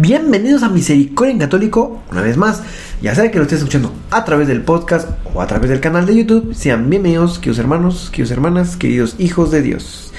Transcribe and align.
Bienvenidos 0.00 0.62
a 0.62 0.68
Misericordia 0.68 1.32
en 1.32 1.40
Católico, 1.40 2.00
una 2.12 2.22
vez 2.22 2.36
más. 2.36 2.62
Ya 3.02 3.16
sea 3.16 3.32
que 3.32 3.38
lo 3.38 3.42
estés 3.42 3.58
escuchando 3.58 3.92
a 4.12 4.24
través 4.24 4.46
del 4.46 4.62
podcast 4.62 5.08
o 5.34 5.42
a 5.42 5.48
través 5.48 5.70
del 5.70 5.80
canal 5.80 6.06
de 6.06 6.14
YouTube, 6.14 6.54
sean 6.54 6.88
bienvenidos, 6.88 7.40
queridos 7.40 7.58
hermanos, 7.58 8.08
queridos 8.12 8.30
hermanas, 8.30 8.76
queridos 8.76 9.16
hijos 9.18 9.50
de 9.50 9.60
Dios. 9.60 10.12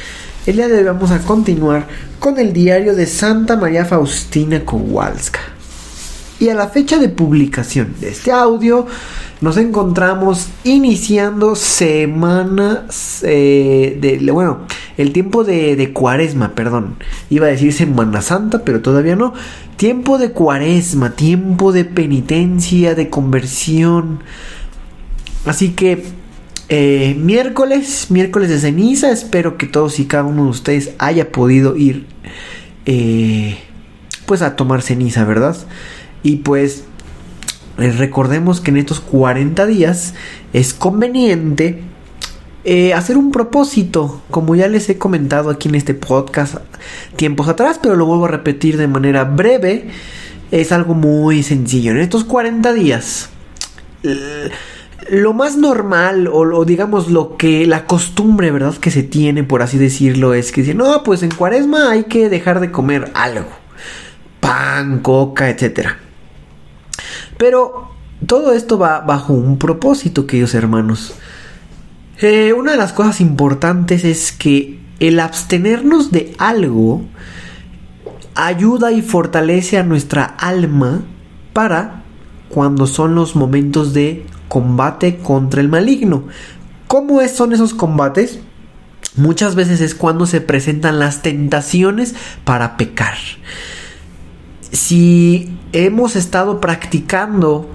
El 0.45 0.57
día 0.57 0.67
de 0.67 0.79
hoy 0.79 0.83
vamos 0.83 1.11
a 1.11 1.19
continuar 1.19 1.87
con 2.19 2.39
el 2.39 2.51
diario 2.51 2.93
de 2.93 3.05
Santa 3.05 3.55
María 3.55 3.85
Faustina 3.85 4.65
Kowalska. 4.65 5.39
Y 6.41 6.49
a 6.49 6.55
la 6.55 6.67
fecha 6.67 6.97
de 6.97 7.07
publicación 7.07 7.95
de 8.01 8.09
este 8.09 8.33
audio, 8.33 8.85
nos 9.39 9.55
encontramos 9.55 10.47
iniciando 10.65 11.55
semana 11.55 12.85
eh, 13.21 13.97
de, 14.01 14.31
bueno, 14.33 14.67
el 14.99 15.13
tiempo 15.13 15.45
de, 15.45 15.77
de, 15.77 15.93
cuaresma, 15.93 16.55
perdón. 16.55 16.97
Iba 17.29 17.47
a 17.47 17.49
decir 17.49 17.71
Semana 17.71 18.21
Santa, 18.21 18.65
pero 18.65 18.81
todavía 18.81 19.15
no. 19.15 19.33
Tiempo 19.77 20.17
de 20.17 20.31
cuaresma, 20.31 21.11
tiempo 21.11 21.71
de 21.71 21.85
penitencia, 21.85 22.95
de 22.95 23.09
conversión. 23.09 24.19
Así 25.45 25.69
que 25.69 26.03
eh, 26.67 27.15
miércoles, 27.17 28.07
miércoles 28.09 28.49
de 28.49 28.59
ceniza, 28.59 29.09
espero 29.09 29.57
que 29.57 29.67
todos 29.67 29.99
y 29.99 30.05
cada 30.05 30.25
uno 30.25 30.43
de 30.43 30.49
ustedes 30.49 30.91
haya 30.99 31.31
podido 31.31 31.77
ir 31.77 32.05
eh, 32.85 33.57
pues 34.25 34.41
a 34.41 34.57
tomar 34.57 34.81
ceniza, 34.81 35.23
¿verdad? 35.23 35.55
Y 36.23 36.37
pues 36.37 36.83
eh, 37.77 37.89
recordemos 37.91 38.59
que 38.59 38.71
en 38.71 38.77
estos 38.77 38.99
40 38.99 39.65
días 39.65 40.13
es 40.51 40.73
conveniente 40.73 41.88
eh, 42.71 42.93
hacer 42.93 43.17
un 43.17 43.31
propósito, 43.31 44.21
como 44.29 44.55
ya 44.55 44.67
les 44.67 44.87
he 44.89 44.99
comentado 44.99 45.49
aquí 45.49 45.69
en 45.69 45.73
este 45.73 45.95
podcast 45.95 46.57
tiempos 47.15 47.47
atrás, 47.47 47.79
pero 47.81 47.95
lo 47.95 48.05
vuelvo 48.05 48.25
a 48.25 48.27
repetir 48.27 48.77
de 48.77 48.87
manera 48.87 49.23
breve. 49.23 49.89
Es 50.51 50.71
algo 50.71 50.93
muy 50.93 51.41
sencillo. 51.41 51.93
En 51.93 51.97
estos 51.97 52.25
40 52.25 52.71
días, 52.73 53.31
lo 55.09 55.33
más 55.33 55.57
normal, 55.57 56.29
o, 56.31 56.63
digamos 56.63 57.09
lo 57.09 57.37
que 57.37 57.65
la 57.65 57.87
costumbre, 57.87 58.51
¿verdad? 58.51 58.75
Que 58.75 58.91
se 58.91 59.01
tiene, 59.01 59.43
por 59.43 59.63
así 59.63 59.79
decirlo, 59.79 60.35
es 60.35 60.51
que 60.51 60.75
no, 60.75 61.01
pues 61.01 61.23
en 61.23 61.31
cuaresma 61.31 61.89
hay 61.89 62.03
que 62.03 62.29
dejar 62.29 62.59
de 62.59 62.69
comer 62.69 63.09
algo. 63.15 63.49
Pan, 64.41 64.99
coca, 64.99 65.49
etcétera. 65.49 65.97
Pero 67.35 67.89
todo 68.27 68.53
esto 68.53 68.77
va 68.77 68.99
bajo 68.99 69.33
un 69.33 69.57
propósito, 69.57 70.27
queridos 70.27 70.53
hermanos. 70.53 71.15
Eh, 72.21 72.51
una 72.51 72.71
de 72.71 72.77
las 72.77 72.91
cosas 72.91 73.21
importantes 73.21 74.03
es 74.03 74.33
que 74.33 74.77
el 74.99 75.21
abstenernos 75.21 76.11
de 76.11 76.35
algo 76.37 77.01
ayuda 78.35 78.91
y 78.91 79.01
fortalece 79.01 79.77
a 79.77 79.83
nuestra 79.83 80.25
alma 80.25 81.01
para 81.53 82.03
cuando 82.49 82.87
son 82.87 83.15
los 83.15 83.37
momentos 83.37 83.93
de 83.93 84.25
combate 84.49 85.17
contra 85.17 85.61
el 85.61 85.69
maligno. 85.69 86.25
¿Cómo 86.87 87.25
son 87.29 87.53
esos 87.53 87.73
combates? 87.73 88.39
Muchas 89.15 89.55
veces 89.55 89.79
es 89.79 89.95
cuando 89.95 90.25
se 90.25 90.41
presentan 90.41 90.99
las 90.99 91.21
tentaciones 91.21 92.15
para 92.43 92.75
pecar. 92.75 93.15
Si 94.71 95.57
hemos 95.71 96.17
estado 96.17 96.59
practicando 96.59 97.69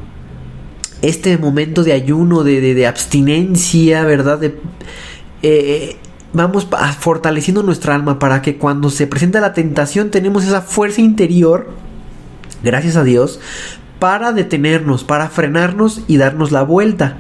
este 1.03 1.37
momento 1.39 1.85
de 1.85 1.93
ayuno, 1.93 2.45
de, 2.45 2.87
abstinencia, 2.87 4.05
¿verdad? 4.05 4.39
De, 4.39 4.59
eh, 5.43 5.97
vamos 6.33 6.69
fortaleciendo 6.99 7.63
nuestra 7.63 7.95
alma 7.95 8.19
para 8.19 8.43
que 8.43 8.59
cuando 8.59 8.91
se 8.91 9.07
presenta 9.07 9.41
la 9.41 9.55
tentación 9.55 10.11
tenemos 10.11 10.45
esa 10.45 10.61
fuerza 10.61 11.01
interior, 11.01 11.71
gracias 12.63 12.97
a 12.97 13.05
Dios, 13.05 13.41
para 13.99 14.33
detenernos, 14.33 15.05
para 15.05 15.29
frenarnos 15.29 16.03
y 16.09 16.17
darnos 16.17 16.53
la 16.53 16.63
vuelta. 16.63 17.19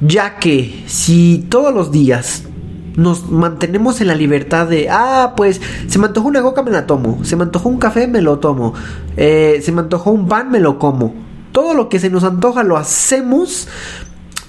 Ya 0.00 0.36
que 0.36 0.84
si 0.86 1.46
todos 1.48 1.72
los 1.72 1.90
días 1.90 2.44
nos 2.96 3.30
mantenemos 3.30 4.00
en 4.00 4.08
la 4.08 4.14
libertad 4.14 4.66
de, 4.68 4.88
ah, 4.90 5.34
pues 5.36 5.60
se 5.86 5.98
me 5.98 6.06
antojó 6.06 6.28
una 6.28 6.42
coca, 6.42 6.62
me 6.62 6.70
la 6.70 6.86
tomo, 6.86 7.24
se 7.24 7.36
me 7.36 7.44
antojó 7.44 7.68
un 7.68 7.78
café, 7.78 8.06
me 8.06 8.20
lo 8.20 8.38
tomo, 8.38 8.74
eh, 9.16 9.60
se 9.62 9.72
me 9.72 9.80
antojó 9.80 10.10
un 10.10 10.28
pan, 10.28 10.50
me 10.50 10.60
lo 10.60 10.78
como. 10.78 11.14
Todo 11.52 11.74
lo 11.74 11.88
que 11.88 11.98
se 11.98 12.10
nos 12.10 12.24
antoja 12.24 12.62
lo 12.62 12.76
hacemos 12.76 13.68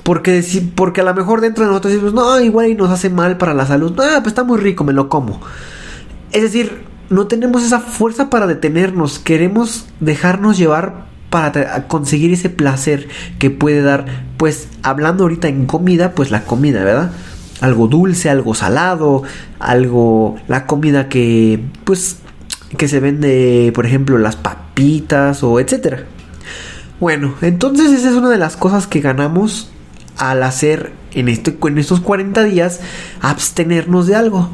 porque, 0.04 0.44
porque 0.76 1.02
a 1.02 1.04
lo 1.04 1.14
mejor 1.14 1.42
dentro 1.42 1.64
de 1.64 1.70
nosotros 1.70 1.94
decimos, 1.94 2.14
no, 2.14 2.40
igual 2.40 2.68
y 2.68 2.76
nos 2.76 2.90
hace 2.90 3.10
mal 3.10 3.38
para 3.38 3.54
la 3.54 3.66
salud, 3.66 3.94
ah, 4.00 4.20
pues 4.22 4.28
está 4.28 4.44
muy 4.44 4.58
rico, 4.58 4.84
me 4.84 4.94
lo 4.94 5.10
como. 5.10 5.40
Es 6.32 6.42
decir, 6.42 6.84
no 7.10 7.28
tenemos 7.28 7.64
esa 7.64 7.80
fuerza 7.80 8.30
para 8.30 8.48
detenernos, 8.48 9.20
queremos 9.20 9.88
dejarnos 10.00 10.58
llevar 10.58 11.06
para 11.30 11.88
conseguir 11.88 12.34
ese 12.34 12.50
placer 12.50 13.08
que 13.40 13.50
puede 13.50 13.82
dar, 13.82 14.06
pues 14.38 14.68
hablando 14.82 15.24
ahorita 15.24 15.48
en 15.48 15.66
comida, 15.66 16.12
pues 16.12 16.32
la 16.32 16.44
comida, 16.44 16.84
¿verdad? 16.84 17.12
algo 17.64 17.88
dulce, 17.88 18.30
algo 18.30 18.54
salado, 18.54 19.24
algo, 19.60 20.36
la 20.50 20.66
comida 20.66 21.08
que, 21.08 21.64
pues, 21.86 22.18
que 22.78 22.90
se 22.90 23.00
vende, 23.00 23.72
por 23.74 23.86
ejemplo, 23.86 24.18
las 24.18 24.36
papitas 24.36 25.44
o 25.44 25.62
etcétera. 25.62 26.04
Bueno, 27.04 27.34
entonces 27.42 27.92
esa 27.92 28.12
es 28.12 28.16
una 28.16 28.30
de 28.30 28.38
las 28.38 28.56
cosas 28.56 28.88
que 28.88 29.02
ganamos 29.02 29.70
al 30.18 30.42
hacer 30.42 30.94
en, 31.12 31.28
este, 31.28 31.58
estos 31.76 32.00
40 32.00 32.44
días 32.44 32.80
abstenernos 33.20 34.08
de 34.08 34.16
algo, 34.16 34.48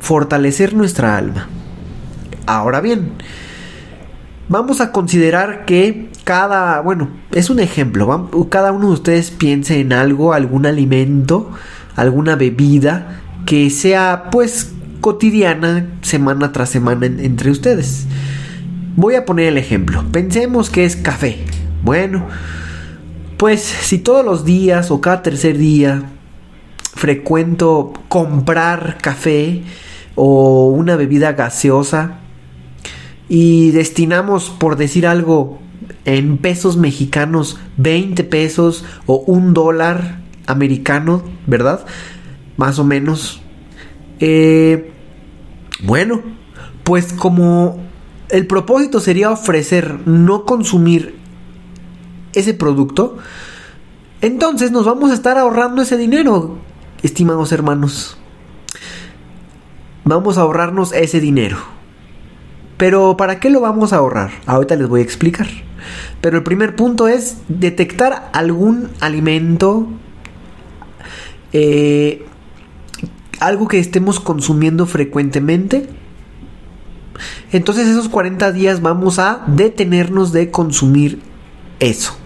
fortalecer 0.00 0.74
nuestra 0.74 1.16
alma. 1.16 1.46
Ahora 2.46 2.80
bien, 2.80 3.12
vamos 4.48 4.80
a 4.80 4.90
considerar 4.90 5.66
que 5.66 6.10
cada, 6.24 6.80
bueno, 6.80 7.10
es 7.30 7.48
un 7.48 7.60
ejemplo, 7.60 8.28
cada 8.50 8.72
uno 8.72 8.88
de 8.88 8.94
ustedes 8.94 9.30
piense 9.30 9.78
en 9.78 9.92
algo, 9.92 10.32
algún 10.32 10.66
alimento, 10.66 11.52
alguna 11.94 12.34
bebida 12.34 13.20
que 13.46 13.70
sea 13.70 14.30
pues 14.32 14.72
cotidiana 15.00 15.86
semana 16.02 16.50
tras 16.50 16.70
semana 16.70 17.06
entre 17.06 17.52
ustedes. 17.52 18.08
Voy 18.96 19.14
a 19.14 19.24
poner 19.24 19.46
el 19.46 19.58
ejemplo. 19.58 20.04
Pensemos 20.10 20.70
que 20.70 20.84
es 20.84 20.96
café. 20.96 21.44
Bueno, 21.84 22.26
pues 23.36 23.60
si 23.60 23.98
todos 23.98 24.24
los 24.24 24.46
días 24.46 24.90
o 24.90 25.02
cada 25.02 25.22
tercer 25.22 25.58
día 25.58 26.02
frecuento 26.94 27.92
comprar 28.08 28.96
café 29.02 29.62
o 30.14 30.68
una 30.68 30.96
bebida 30.96 31.32
gaseosa 31.32 32.20
y 33.28 33.70
destinamos, 33.72 34.48
por 34.48 34.76
decir 34.76 35.06
algo, 35.06 35.58
en 36.06 36.38
pesos 36.38 36.78
mexicanos 36.78 37.58
20 37.76 38.24
pesos 38.24 38.86
o 39.04 39.16
un 39.16 39.52
dólar 39.52 40.20
americano, 40.46 41.22
¿verdad? 41.46 41.84
Más 42.56 42.78
o 42.78 42.84
menos. 42.84 43.42
Eh, 44.20 44.90
bueno, 45.82 46.22
pues 46.82 47.12
como 47.12 47.78
el 48.30 48.46
propósito 48.46 49.00
sería 49.00 49.30
ofrecer 49.30 49.98
no 50.06 50.46
consumir 50.46 51.23
ese 52.34 52.54
producto, 52.54 53.18
entonces 54.20 54.70
nos 54.70 54.86
vamos 54.86 55.10
a 55.10 55.14
estar 55.14 55.38
ahorrando 55.38 55.82
ese 55.82 55.96
dinero, 55.96 56.58
estimados 57.02 57.52
hermanos. 57.52 58.16
Vamos 60.04 60.38
a 60.38 60.42
ahorrarnos 60.42 60.92
ese 60.92 61.20
dinero. 61.20 61.58
Pero 62.76 63.16
¿para 63.16 63.40
qué 63.40 63.50
lo 63.50 63.60
vamos 63.60 63.92
a 63.92 63.96
ahorrar? 63.96 64.30
Ahorita 64.46 64.76
les 64.76 64.88
voy 64.88 65.00
a 65.00 65.04
explicar. 65.04 65.46
Pero 66.20 66.38
el 66.38 66.42
primer 66.42 66.76
punto 66.76 67.08
es 67.08 67.38
detectar 67.48 68.30
algún 68.32 68.90
alimento 69.00 69.88
eh, 71.56 72.26
algo 73.38 73.68
que 73.68 73.78
estemos 73.78 74.18
consumiendo 74.18 74.86
frecuentemente. 74.86 75.88
Entonces 77.52 77.86
esos 77.86 78.08
40 78.08 78.50
días 78.50 78.82
vamos 78.82 79.20
a 79.20 79.44
detenernos 79.46 80.32
de 80.32 80.50
consumir 80.50 81.20
eso. 81.78 82.16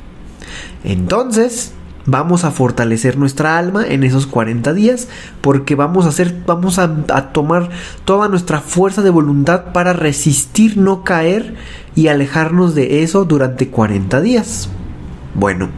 Entonces 0.84 1.72
vamos 2.06 2.44
a 2.44 2.50
fortalecer 2.50 3.18
nuestra 3.18 3.58
alma 3.58 3.86
en 3.86 4.02
esos 4.02 4.26
40 4.26 4.72
días 4.72 5.08
porque 5.42 5.74
vamos 5.74 6.06
a 6.06 6.08
hacer 6.08 6.42
vamos 6.46 6.78
a, 6.78 7.04
tomar 7.32 7.68
toda 8.06 8.28
nuestra 8.28 8.60
fuerza 8.60 9.02
de 9.02 9.10
voluntad 9.10 9.72
para 9.74 9.92
resistir 9.92 10.78
no 10.78 11.04
caer 11.04 11.54
y 11.94 12.08
alejarnos 12.08 12.74
de 12.74 13.02
eso 13.02 13.24
durante 13.24 13.68
40 13.68 14.20
días. 14.22 14.70
Bueno, 15.34 15.68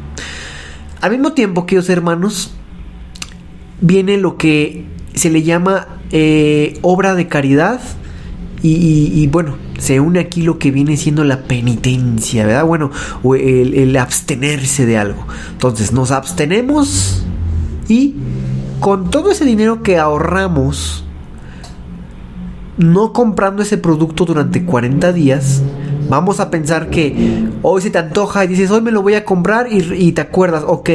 al 1.00 1.10
mismo 1.10 1.32
tiempo, 1.32 1.66
queridos 1.66 1.88
hermanos, 1.88 2.52
viene 3.80 4.16
lo 4.16 4.36
que 4.36 4.84
se 5.14 5.30
le 5.30 5.42
llama 5.42 5.88
eh, 6.12 6.78
obra 6.82 7.14
de 7.14 7.26
caridad 7.26 7.80
y, 8.62 9.26
bueno, 9.28 9.56
se 9.78 10.00
une 10.00 10.20
aquí 10.20 10.42
lo 10.42 10.58
que 10.58 10.70
viene 10.70 10.96
siendo 10.96 11.24
la 11.24 11.44
penitencia, 11.44 12.44
¿verdad? 12.44 12.66
Bueno, 12.66 12.90
o 13.22 13.34
el, 13.34 13.96
abstenerse 13.96 14.86
de 14.86 14.98
algo. 14.98 15.26
Entonces 15.52 15.92
nos 15.92 16.10
abstenemos 16.10 17.24
y 17.88 18.16
con 18.80 19.10
todo 19.10 19.30
ese 19.30 19.44
dinero 19.44 19.82
que 19.82 19.98
ahorramos, 19.98 21.04
no 22.76 23.12
comprando 23.12 23.62
ese 23.62 23.78
producto 23.78 24.24
durante 24.24 24.64
40 24.64 25.12
días, 25.12 25.62
vamos 26.10 26.40
a 26.40 26.50
pensar 26.50 26.90
que 26.90 27.48
hoy 27.62 27.80
se 27.80 27.90
te 27.90 27.98
antoja 27.98 28.44
y 28.44 28.48
dices, 28.48 28.70
hoy 28.70 28.82
me 28.82 28.90
lo 28.90 29.00
voy 29.00 29.14
a 29.14 29.24
comprar 29.24 29.68
y, 29.72 30.12
te 30.12 30.20
acuerdas, 30.20 30.64
ok, 30.66 30.90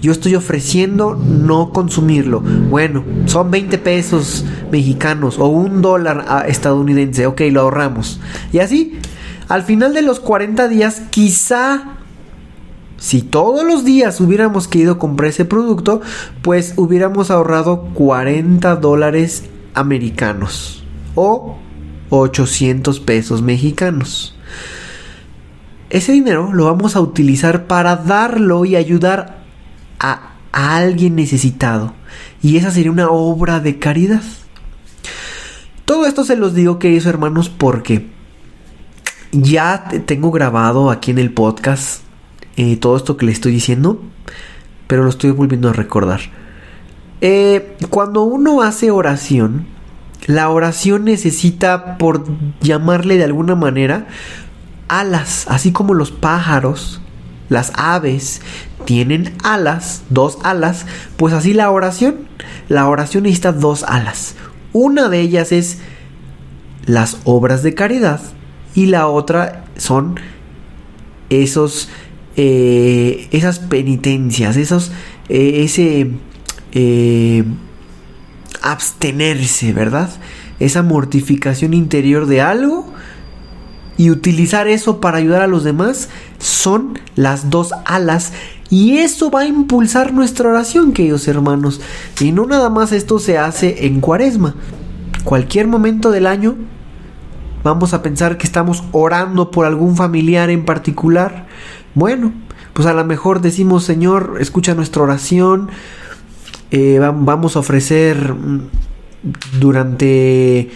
yo 0.00 0.10
estoy 0.10 0.34
ofreciendo 0.34 1.14
no 1.14 1.70
consumirlo. 1.70 2.40
Bueno, 2.40 3.04
son 3.26 3.50
20 3.50 3.78
pesos 3.78 4.44
mexicanos 4.72 5.38
o 5.38 5.46
un 5.46 5.82
dólar 5.82 6.24
ah, 6.28 6.44
estadounidense. 6.48 7.26
Ok, 7.26 7.42
lo 7.52 7.60
ahorramos. 7.60 8.20
Y 8.52 8.58
así, 8.58 8.98
al 9.48 9.62
final 9.62 9.94
de 9.94 10.02
los 10.02 10.18
40 10.18 10.66
días, 10.68 11.02
quizá 11.10 11.98
si 12.96 13.22
todos 13.22 13.64
los 13.64 13.84
días 13.84 14.20
hubiéramos 14.20 14.66
querido 14.66 14.98
comprar 14.98 15.30
ese 15.30 15.44
producto, 15.44 16.00
pues 16.42 16.72
hubiéramos 16.76 17.30
ahorrado 17.30 17.90
40 17.94 18.76
dólares 18.76 19.44
americanos 19.74 20.84
o 21.14 21.56
800 22.10 23.00
pesos 23.00 23.42
mexicanos. 23.42 24.34
Ese 25.90 26.12
dinero 26.12 26.52
lo 26.52 26.64
vamos 26.64 26.96
a 26.96 27.00
utilizar 27.00 27.66
para 27.66 27.96
darlo 27.96 28.64
y 28.64 28.76
ayudar 28.76 29.44
a, 30.00 30.30
alguien 30.52 31.16
necesitado. 31.16 31.94
Y 32.42 32.56
esa 32.56 32.70
sería 32.70 32.92
una 32.92 33.10
obra 33.10 33.60
de 33.60 33.78
caridad. 33.78 34.22
Todo 35.84 36.06
esto 36.06 36.24
se 36.24 36.36
los 36.36 36.54
digo, 36.54 36.78
queridos 36.78 37.06
hermanos, 37.06 37.48
porque 37.48 38.08
ya 39.32 39.88
tengo 40.06 40.30
grabado 40.30 40.90
aquí 40.90 41.10
en 41.10 41.18
el 41.18 41.32
podcast 41.32 42.04
eh, 42.56 42.76
todo 42.76 42.96
esto 42.96 43.16
que 43.16 43.26
le 43.26 43.32
estoy 43.32 43.52
diciendo, 43.52 44.00
pero 44.86 45.02
lo 45.02 45.10
estoy 45.10 45.32
volviendo 45.32 45.68
a 45.68 45.72
recordar. 45.72 46.20
Eh, 47.20 47.76
cuando 47.90 48.22
uno 48.22 48.62
hace 48.62 48.90
oración, 48.90 49.66
la 50.26 50.48
oración 50.48 51.04
necesita, 51.04 51.98
por 51.98 52.24
llamarle 52.60 53.16
de 53.16 53.24
alguna 53.24 53.54
manera, 53.54 54.06
alas, 54.88 55.46
así 55.48 55.72
como 55.72 55.94
los 55.94 56.10
pájaros 56.10 57.00
las 57.48 57.72
aves 57.74 58.40
tienen 58.84 59.34
alas, 59.42 60.02
dos 60.10 60.38
alas, 60.42 60.86
pues 61.16 61.34
así 61.34 61.52
la 61.52 61.70
oración, 61.70 62.28
la 62.68 62.88
oración 62.88 63.24
necesita 63.24 63.52
dos 63.52 63.82
alas. 63.84 64.34
Una 64.72 65.08
de 65.08 65.20
ellas 65.20 65.52
es 65.52 65.78
las 66.86 67.18
obras 67.24 67.62
de 67.62 67.74
caridad 67.74 68.20
y 68.74 68.86
la 68.86 69.06
otra 69.08 69.64
son 69.76 70.18
esos 71.30 71.88
eh, 72.36 73.28
esas 73.30 73.58
penitencias, 73.58 74.56
esos 74.56 74.90
eh, 75.28 75.62
ese 75.64 76.10
eh, 76.72 77.44
abstenerse, 78.64 79.72
¿verdad? 79.72 80.10
Esa 80.58 80.82
mortificación 80.82 81.74
interior 81.74 82.26
de 82.26 82.40
algo 82.40 82.92
y 83.96 84.10
utilizar 84.10 84.66
eso 84.66 85.00
para 85.00 85.18
ayudar 85.18 85.42
a 85.42 85.46
los 85.46 85.62
demás 85.62 86.08
son 86.38 86.98
las 87.14 87.50
dos 87.50 87.72
alas 87.84 88.32
y 88.70 88.98
eso 88.98 89.30
va 89.30 89.40
a 89.40 89.46
impulsar 89.46 90.12
nuestra 90.12 90.48
oración, 90.48 90.92
queridos 90.92 91.28
hermanos. 91.28 91.80
Y 92.20 92.32
no 92.32 92.46
nada 92.46 92.70
más 92.70 92.92
esto 92.92 93.18
se 93.18 93.38
hace 93.38 93.86
en 93.86 94.00
cuaresma. 94.00 94.56
Cualquier 95.24 95.68
momento 95.68 96.10
del 96.10 96.26
año 96.26 96.56
vamos 97.62 97.94
a 97.94 98.02
pensar 98.02 98.38
que 98.38 98.46
estamos 98.46 98.82
orando 98.92 99.50
por 99.50 99.66
algún 99.66 99.96
familiar 99.96 100.50
en 100.50 100.64
particular. 100.64 101.46
Bueno, 101.94 102.32
pues 102.72 102.88
a 102.88 102.94
lo 102.94 103.04
mejor 103.04 103.40
decimos, 103.42 103.84
Señor, 103.84 104.38
escucha 104.40 104.74
nuestra 104.74 105.02
oración. 105.02 105.70
Eh, 106.76 106.98
vamos 106.98 107.54
a 107.54 107.60
ofrecer 107.60 108.34
mm, 108.34 108.62
durante 109.60 110.72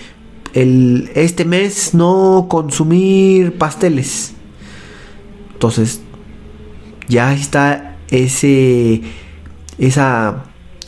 este 0.55 1.45
mes 1.45 1.93
no 1.93 2.47
consumir 2.49 3.59
pasteles. 3.59 4.33
Entonces, 5.55 6.01
ya 7.09 7.35
está 7.35 7.97
ese, 8.13 9.03
esa 9.79 10.45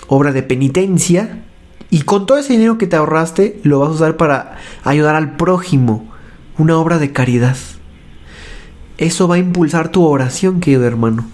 obra 0.07 0.31
de 0.31 0.45
penitencia. 0.45 1.43
Y 1.91 2.03
con 2.03 2.25
todo 2.25 2.39
ese 2.39 2.53
dinero 2.53 2.79
que 2.79 2.87
te 2.87 2.95
ahorraste, 2.95 3.59
lo 3.65 3.81
vas 3.81 3.89
a 3.89 3.95
usar 3.95 4.17
para 4.17 4.59
ayudar 4.85 5.17
al 5.17 5.37
prójimo. 5.37 6.09
Una 6.57 6.79
obra 6.79 6.99
de 6.99 7.11
caridad. 7.11 7.57
Eso 8.97 9.27
va 9.27 9.35
a 9.35 9.39
impulsar 9.39 9.89
tu 9.89 10.05
oración, 10.05 10.61
querido 10.61 10.87
hermano. 10.87 11.29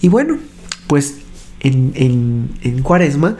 Y 0.00 0.08
bueno, 0.08 0.38
pues 0.86 1.27
en, 1.60 1.92
en, 1.94 2.50
en 2.62 2.82
cuaresma 2.82 3.36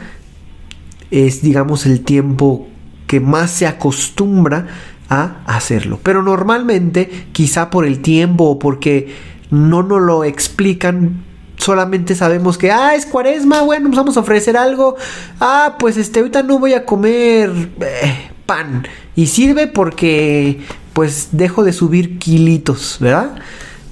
es, 1.11 1.41
digamos, 1.41 1.85
el 1.85 2.01
tiempo 2.01 2.67
que 3.07 3.19
más 3.19 3.51
se 3.51 3.67
acostumbra 3.67 4.67
a 5.09 5.37
hacerlo. 5.45 5.99
Pero 6.03 6.21
normalmente, 6.21 7.27
quizá 7.31 7.69
por 7.69 7.85
el 7.85 8.01
tiempo 8.01 8.45
o 8.45 8.59
porque 8.59 9.15
no 9.49 9.81
nos 9.81 10.01
lo 10.01 10.23
explican, 10.23 11.23
solamente 11.57 12.15
sabemos 12.15 12.57
que, 12.57 12.71
ah, 12.71 12.93
es 12.95 13.05
cuaresma, 13.05 13.61
bueno, 13.61 13.87
pues 13.87 13.97
vamos 13.97 14.17
a 14.17 14.19
ofrecer 14.19 14.55
algo. 14.55 14.95
Ah, 15.39 15.75
pues 15.79 15.97
este, 15.97 16.19
ahorita 16.19 16.43
no 16.43 16.59
voy 16.59 16.73
a 16.73 16.85
comer 16.85 17.51
eh, 17.81 18.29
pan. 18.45 18.87
Y 19.15 19.27
sirve 19.27 19.67
porque, 19.67 20.61
pues, 20.93 21.29
dejo 21.31 21.63
de 21.63 21.73
subir 21.73 22.19
kilitos, 22.19 22.97
¿verdad? 22.99 23.35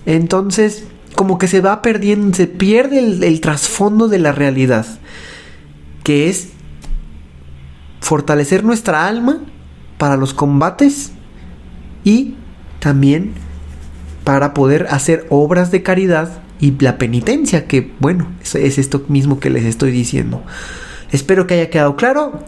Entonces, 0.06 0.86
como 1.18 1.40
que 1.40 1.48
se 1.48 1.62
va 1.62 1.82
perdiendo, 1.82 2.38
se 2.38 2.46
pierde 2.46 3.00
el, 3.00 3.42
trasfondo 3.42 4.08
de 4.08 4.20
la 4.20 4.32
realidad. 4.32 4.86
Que 6.04 6.30
es 6.30 6.50
fortalecer 8.00 8.64
nuestra 8.64 9.08
alma 9.08 9.40
para 9.98 10.16
los 10.16 10.36
combates 10.36 11.12
y 12.04 12.36
también 12.80 13.34
para 14.24 14.54
poder 14.54 14.86
hacer 14.92 15.26
obras 15.32 15.72
de 15.72 15.82
caridad 15.82 16.44
y 16.60 16.80
la 16.80 17.00
penitencia, 17.00 17.66
que 17.66 17.92
bueno, 18.00 18.28
es, 18.44 18.78
esto 18.78 19.04
mismo 19.08 19.40
que 19.40 19.50
les 19.50 19.66
estoy 19.66 19.90
diciendo. 19.90 20.44
Espero 21.12 21.48
que 21.48 21.56
haya 21.56 21.72
quedado 21.72 21.96
claro 21.96 22.44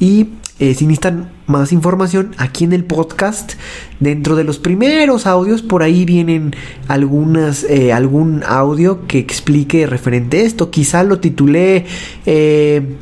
y 0.00 0.30
eh, 0.60 0.74
si 0.74 0.86
necesitan 0.86 1.30
más 1.46 1.72
información 1.72 2.34
aquí 2.36 2.64
en 2.64 2.74
el 2.74 2.84
podcast, 2.84 3.54
dentro 3.98 4.36
de 4.36 4.44
los 4.44 4.58
primeros 4.58 5.26
audios, 5.26 5.62
por 5.62 5.82
ahí 5.82 6.04
vienen 6.04 6.54
algunas, 6.86 7.64
eh, 7.64 7.94
algún 7.94 8.44
audio 8.46 9.06
que 9.06 9.18
explique 9.18 9.86
referente 9.86 10.36
a 10.36 10.42
esto. 10.42 10.70
Quizá 10.70 11.02
lo 11.02 11.18
titulé 11.18 11.86
eh, 12.26 12.98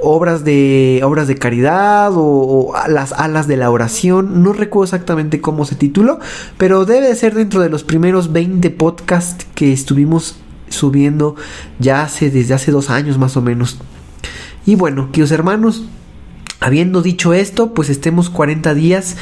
obras 0.00 0.42
de 0.42 1.02
obras 1.04 1.28
de 1.28 1.36
caridad 1.36 2.12
o, 2.14 2.72
las 2.88 3.12
alas 3.12 3.46
de 3.46 3.58
la 3.58 3.70
oración. 3.70 4.42
No 4.42 4.54
recuerdo 4.54 4.84
exactamente 4.84 5.42
cómo 5.42 5.66
se 5.66 5.74
tituló, 5.74 6.18
pero 6.56 6.86
debe 6.86 7.08
de 7.08 7.14
ser 7.14 7.34
dentro 7.34 7.60
de 7.60 7.68
los 7.68 7.84
primeros 7.84 8.32
20 8.32 8.70
podcasts 8.70 9.46
que 9.54 9.70
estuvimos 9.70 10.36
subiendo 10.70 11.36
ya 11.78 12.04
hace 12.04 12.30
desde 12.30 12.54
hace 12.54 12.72
dos 12.72 12.88
años 12.88 13.18
más 13.18 13.36
o 13.36 13.42
menos. 13.42 13.78
Y 14.64 14.76
bueno, 14.76 15.08
queridos 15.12 15.32
hermanos, 15.32 15.84
habiendo 16.62 17.02
dicho 17.02 17.34
esto, 17.34 17.74
pues 17.74 17.90
estemos 17.90 18.30
40 18.30 18.74
días 18.74 19.16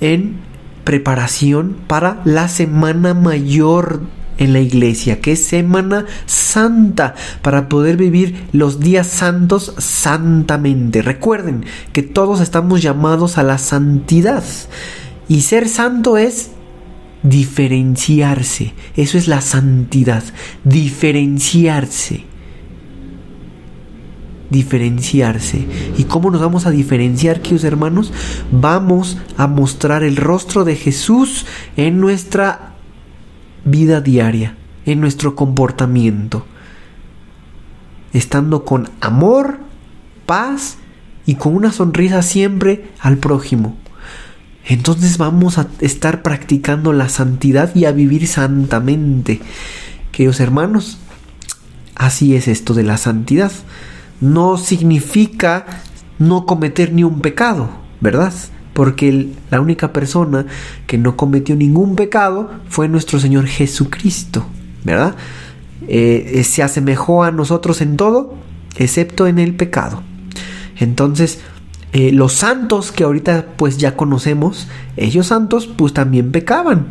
en 0.00 0.40
preparación 0.84 1.76
para 1.86 2.20
la 2.24 2.48
semana 2.48 3.14
mayor 3.14 4.00
en 4.38 4.52
la 4.52 4.60
iglesia, 4.60 5.20
que 5.20 5.32
es 5.32 5.44
Semana 5.44 6.06
Santa, 6.26 7.14
para 7.42 7.68
poder 7.68 7.96
vivir 7.96 8.46
los 8.52 8.80
días 8.80 9.06
santos 9.06 9.74
santamente. 9.78 11.02
Recuerden 11.02 11.64
que 11.92 12.02
todos 12.02 12.40
estamos 12.40 12.82
llamados 12.82 13.38
a 13.38 13.42
la 13.42 13.58
santidad. 13.58 14.42
Y 15.28 15.42
ser 15.42 15.68
santo 15.68 16.16
es 16.16 16.50
diferenciarse. 17.22 18.72
Eso 18.96 19.18
es 19.18 19.28
la 19.28 19.42
santidad. 19.42 20.24
Diferenciarse. 20.64 22.31
Diferenciarse. 24.52 25.66
¿Y 25.96 26.04
cómo 26.04 26.30
nos 26.30 26.42
vamos 26.42 26.66
a 26.66 26.70
diferenciar, 26.70 27.40
queridos 27.40 27.64
hermanos? 27.64 28.12
Vamos 28.52 29.16
a 29.38 29.46
mostrar 29.46 30.04
el 30.04 30.16
rostro 30.16 30.64
de 30.64 30.76
Jesús 30.76 31.46
en 31.78 32.00
nuestra 32.00 32.74
vida 33.64 34.02
diaria, 34.02 34.56
en 34.84 35.00
nuestro 35.00 35.34
comportamiento. 35.34 36.46
estando 38.12 38.66
con 38.66 38.90
amor, 39.00 39.60
paz 40.26 40.76
y 41.24 41.36
con 41.36 41.56
una 41.56 41.72
sonrisa 41.72 42.20
siempre 42.20 42.90
al 43.00 43.16
prójimo. 43.16 43.78
Entonces 44.66 45.16
vamos 45.16 45.56
a 45.56 45.66
estar 45.80 46.22
practicando 46.22 46.92
la 46.92 47.08
santidad 47.08 47.74
y 47.74 47.86
a 47.86 47.92
vivir 47.92 48.26
santamente. 48.26 49.40
Queridos 50.12 50.40
hermanos, 50.40 50.98
así 51.94 52.36
es 52.36 52.48
esto 52.48 52.74
de 52.74 52.82
la 52.82 52.98
santidad. 52.98 53.50
No 54.22 54.56
significa 54.56 55.66
no 56.18 56.46
cometer 56.46 56.92
ni 56.92 57.04
un 57.04 57.20
pecado, 57.20 57.68
¿verdad? 58.00 58.32
Porque 58.72 59.28
la 59.50 59.60
única 59.60 59.92
persona 59.92 60.46
que 60.86 60.96
no 60.96 61.16
cometió 61.16 61.54
ningún 61.56 61.96
pecado 61.96 62.50
fue 62.68 62.88
nuestro 62.88 63.20
Señor 63.20 63.46
Jesucristo, 63.46 64.46
¿verdad? 64.84 65.14
Eh, 65.88 66.34
eh, 66.36 66.44
se 66.44 66.62
asemejó 66.62 67.24
a 67.24 67.32
nosotros 67.32 67.82
en 67.82 67.98
todo, 67.98 68.34
excepto 68.76 69.26
en 69.26 69.38
el 69.38 69.54
pecado. 69.54 70.02
Entonces, 70.78 71.40
eh, 71.92 72.10
los 72.12 72.32
santos 72.32 72.90
que 72.90 73.04
ahorita 73.04 73.48
pues 73.56 73.76
ya 73.76 73.96
conocemos, 73.96 74.68
ellos 74.96 75.26
santos 75.26 75.66
pues 75.66 75.92
también 75.92 76.32
pecaban. 76.32 76.88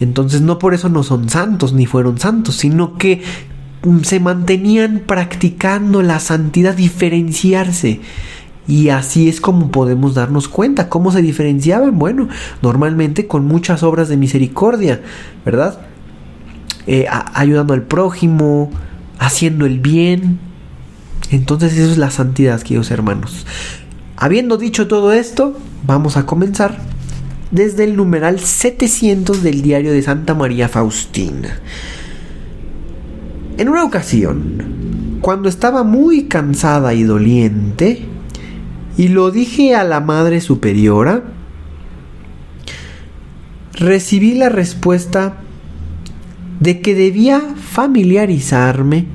Entonces 0.00 0.40
no 0.40 0.58
por 0.58 0.74
eso 0.74 0.88
no 0.88 1.02
son 1.02 1.28
santos 1.28 1.72
ni 1.72 1.86
fueron 1.86 2.18
santos, 2.18 2.56
sino 2.56 2.96
que 2.96 3.22
se 4.02 4.20
mantenían 4.20 5.02
practicando 5.06 6.02
la 6.02 6.20
santidad, 6.20 6.74
diferenciarse. 6.74 8.00
Y 8.68 8.90
así 8.90 9.28
es 9.28 9.40
como 9.40 9.70
podemos 9.70 10.14
darnos 10.14 10.48
cuenta. 10.48 10.88
¿Cómo 10.88 11.10
se 11.10 11.22
diferenciaban? 11.22 11.98
Bueno, 11.98 12.28
normalmente 12.62 13.26
con 13.26 13.46
muchas 13.46 13.82
obras 13.82 14.08
de 14.08 14.16
misericordia, 14.16 15.00
¿verdad? 15.44 15.80
Eh, 16.86 17.06
ayudando 17.34 17.74
al 17.74 17.82
prójimo, 17.82 18.70
haciendo 19.18 19.66
el 19.66 19.80
bien. 19.80 20.38
Entonces 21.30 21.72
eso 21.76 21.90
es 21.90 21.98
la 21.98 22.10
santidad, 22.10 22.60
queridos 22.60 22.90
hermanos. 22.90 23.46
Habiendo 24.16 24.56
dicho 24.56 24.86
todo 24.86 25.12
esto, 25.12 25.56
vamos 25.86 26.16
a 26.16 26.26
comenzar 26.26 26.78
desde 27.50 27.84
el 27.84 27.96
numeral 27.96 28.38
700 28.40 29.42
del 29.42 29.62
diario 29.62 29.92
de 29.92 30.02
Santa 30.02 30.34
María 30.34 30.68
Faustina. 30.68 31.58
En 33.58 33.68
una 33.68 33.84
ocasión, 33.84 35.18
cuando 35.20 35.48
estaba 35.48 35.82
muy 35.82 36.24
cansada 36.24 36.94
y 36.94 37.02
doliente, 37.02 38.06
y 38.96 39.08
lo 39.08 39.30
dije 39.30 39.74
a 39.74 39.84
la 39.84 40.00
Madre 40.00 40.40
Superiora, 40.40 41.22
recibí 43.74 44.34
la 44.34 44.48
respuesta 44.48 45.38
de 46.60 46.80
que 46.80 46.94
debía 46.94 47.40
familiarizarme 47.56 49.06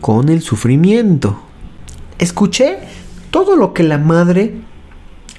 con 0.00 0.28
el 0.28 0.40
sufrimiento. 0.40 1.40
Escuché 2.18 2.78
todo 3.30 3.56
lo 3.56 3.74
que 3.74 3.82
la 3.82 3.98
madre 3.98 4.54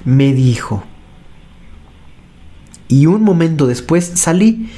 me 0.04 0.32
dijo. 0.32 0.84
Y 2.86 3.06
un 3.06 3.22
momento 3.22 3.66
después 3.66 4.12
salí. 4.14 4.70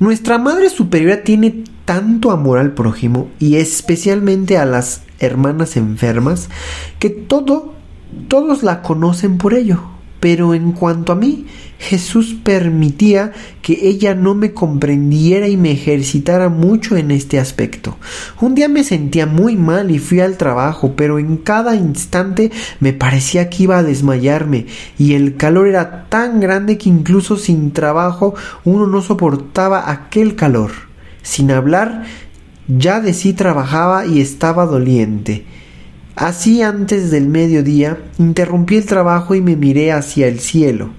Nuestra 0.00 0.38
Madre 0.38 0.68
Superiora 0.68 1.22
tiene 1.22 1.62
tanto 1.84 2.30
amor 2.30 2.58
al 2.58 2.72
prójimo 2.72 3.28
y 3.38 3.56
especialmente 3.56 4.58
a 4.58 4.64
las 4.64 5.02
hermanas 5.18 5.76
enfermas 5.76 6.48
que 6.98 7.10
todo, 7.10 7.74
todos 8.28 8.62
la 8.62 8.82
conocen 8.82 9.38
por 9.38 9.54
ello. 9.54 9.80
Pero 10.20 10.52
en 10.52 10.72
cuanto 10.72 11.12
a 11.12 11.16
mí, 11.16 11.46
Jesús 11.78 12.36
permitía 12.44 13.32
que 13.62 13.88
ella 13.88 14.14
no 14.14 14.34
me 14.34 14.52
comprendiera 14.52 15.48
y 15.48 15.56
me 15.56 15.72
ejercitara 15.72 16.50
mucho 16.50 16.94
en 16.98 17.10
este 17.10 17.38
aspecto. 17.38 17.96
Un 18.38 18.54
día 18.54 18.68
me 18.68 18.84
sentía 18.84 19.24
muy 19.24 19.56
mal 19.56 19.90
y 19.90 19.98
fui 19.98 20.20
al 20.20 20.36
trabajo, 20.36 20.92
pero 20.94 21.18
en 21.18 21.38
cada 21.38 21.74
instante 21.74 22.52
me 22.80 22.92
parecía 22.92 23.48
que 23.48 23.62
iba 23.62 23.78
a 23.78 23.82
desmayarme 23.82 24.66
y 24.98 25.14
el 25.14 25.36
calor 25.36 25.68
era 25.68 26.06
tan 26.10 26.38
grande 26.38 26.76
que 26.76 26.90
incluso 26.90 27.38
sin 27.38 27.72
trabajo 27.72 28.34
uno 28.64 28.86
no 28.86 29.00
soportaba 29.00 29.90
aquel 29.90 30.36
calor. 30.36 30.89
Sin 31.22 31.50
hablar, 31.50 32.04
ya 32.68 33.00
de 33.00 33.12
sí 33.14 33.32
trabajaba 33.32 34.06
y 34.06 34.20
estaba 34.20 34.66
doliente. 34.66 35.44
Así 36.16 36.62
antes 36.62 37.10
del 37.10 37.28
mediodía 37.28 37.98
interrumpí 38.18 38.76
el 38.76 38.86
trabajo 38.86 39.34
y 39.34 39.40
me 39.40 39.56
miré 39.56 39.92
hacia 39.92 40.28
el 40.28 40.38
cielo. 40.40 40.90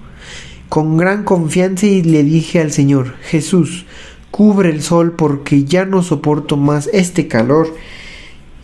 Con 0.70 0.98
gran 0.98 1.24
confianza 1.24 1.86
y 1.86 2.02
le 2.02 2.24
dije 2.24 2.60
al 2.60 2.72
Señor, 2.72 3.16
Jesús, 3.22 3.86
cubre 4.32 4.70
el 4.70 4.82
sol 4.82 5.14
porque 5.14 5.66
ya 5.66 5.86
no 5.86 6.02
soporto 6.02 6.58
más 6.58 6.90
este 6.94 7.28
calor. 7.28 7.76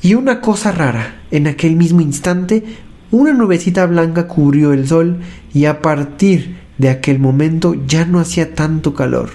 Y 0.01 0.15
una 0.15 0.41
cosa 0.41 0.71
rara, 0.71 1.21
en 1.31 1.47
aquel 1.47 1.75
mismo 1.75 2.01
instante, 2.01 2.63
una 3.11 3.33
nubecita 3.33 3.85
blanca 3.85 4.27
cubrió 4.27 4.73
el 4.73 4.87
sol 4.87 5.19
y 5.53 5.65
a 5.65 5.81
partir 5.81 6.57
de 6.77 6.89
aquel 6.89 7.19
momento 7.19 7.75
ya 7.87 8.05
no 8.05 8.19
hacía 8.19 8.53
tanto 8.53 8.93
calor. 8.93 9.29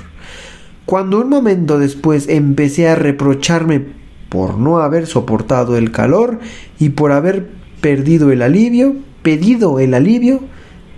Cuando 0.86 1.20
un 1.20 1.28
momento 1.28 1.78
después 1.78 2.28
empecé 2.28 2.88
a 2.88 2.94
reprocharme 2.94 3.84
por 4.28 4.58
no 4.58 4.78
haber 4.78 5.06
soportado 5.06 5.76
el 5.76 5.92
calor 5.92 6.40
y 6.78 6.90
por 6.90 7.12
haber 7.12 7.50
perdido 7.80 8.32
el 8.32 8.42
alivio, 8.42 8.96
pedido 9.22 9.78
el 9.78 9.94
alivio, 9.94 10.40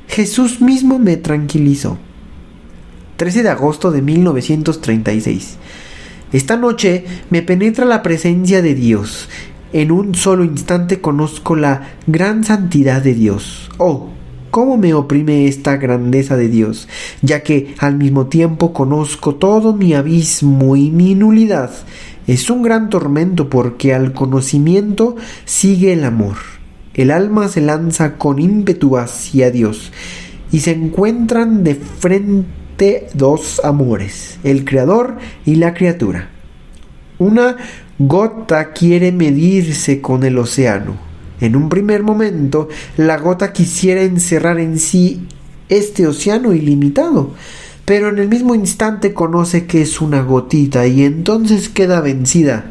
Jesús 0.08 0.60
mismo 0.60 0.98
me 0.98 1.16
tranquilizó. 1.16 1.98
13 3.16 3.42
de 3.42 3.48
agosto 3.48 3.90
de 3.90 4.02
1936. 4.02 5.56
Esta 6.32 6.56
noche 6.56 7.04
me 7.30 7.42
penetra 7.42 7.84
la 7.84 8.02
presencia 8.02 8.62
de 8.62 8.74
Dios. 8.74 9.28
En 9.72 9.92
un 9.92 10.14
solo 10.14 10.44
instante 10.44 11.00
conozco 11.00 11.56
la 11.56 11.94
gran 12.06 12.44
santidad 12.44 13.02
de 13.02 13.14
Dios. 13.14 13.70
Oh, 13.78 14.10
cómo 14.54 14.76
me 14.76 14.94
oprime 14.94 15.48
esta 15.48 15.78
grandeza 15.78 16.36
de 16.36 16.46
Dios, 16.46 16.86
ya 17.22 17.42
que 17.42 17.74
al 17.78 17.96
mismo 17.96 18.28
tiempo 18.28 18.72
conozco 18.72 19.34
todo 19.34 19.74
mi 19.74 19.94
abismo 19.94 20.76
y 20.76 20.92
mi 20.92 21.16
nulidad. 21.16 21.72
Es 22.28 22.48
un 22.50 22.62
gran 22.62 22.88
tormento 22.88 23.50
porque 23.50 23.94
al 23.94 24.12
conocimiento 24.12 25.16
sigue 25.44 25.92
el 25.92 26.04
amor. 26.04 26.36
El 26.94 27.10
alma 27.10 27.48
se 27.48 27.62
lanza 27.62 28.16
con 28.16 28.38
ímpetu 28.38 28.96
hacia 28.96 29.50
Dios 29.50 29.90
y 30.52 30.60
se 30.60 30.70
encuentran 30.70 31.64
de 31.64 31.74
frente 31.74 33.08
dos 33.12 33.60
amores, 33.64 34.38
el 34.44 34.64
creador 34.64 35.16
y 35.44 35.56
la 35.56 35.74
criatura. 35.74 36.30
Una 37.18 37.56
gota 37.98 38.72
quiere 38.72 39.10
medirse 39.10 40.00
con 40.00 40.22
el 40.22 40.38
océano. 40.38 41.13
En 41.40 41.56
un 41.56 41.68
primer 41.68 42.02
momento, 42.02 42.68
la 42.96 43.18
gota 43.18 43.52
quisiera 43.52 44.02
encerrar 44.02 44.58
en 44.60 44.78
sí 44.78 45.26
este 45.68 46.06
océano 46.06 46.52
ilimitado, 46.52 47.32
pero 47.84 48.08
en 48.08 48.18
el 48.18 48.28
mismo 48.28 48.54
instante 48.54 49.12
conoce 49.12 49.66
que 49.66 49.82
es 49.82 50.00
una 50.00 50.22
gotita 50.22 50.86
y 50.86 51.04
entonces 51.04 51.68
queda 51.68 52.00
vencida. 52.00 52.66